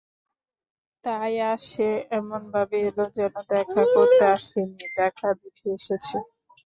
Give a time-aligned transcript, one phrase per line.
[1.05, 1.89] তাই আজ সে
[2.17, 6.15] এমনভাবে এল যেন দেখা করতে আসে নি, দেখা দিতে এসেছে।